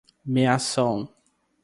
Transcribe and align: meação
meação 0.33 1.05